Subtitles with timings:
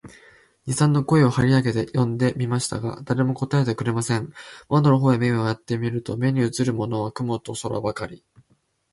[0.65, 4.33] 二三度声を張り上げて呼んでみましたが、誰も答えてくれません。
[4.67, 8.25] 窓の方へ目をやって見ると、目にうつるものは雲と空ばかり、